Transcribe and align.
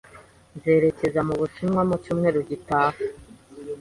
Nzerekeza 0.55 1.19
mu 1.27 1.33
Bushinwa 1.39 1.81
mu 1.89 1.95
cyumweru 2.03 2.39
gitaha. 2.49 2.99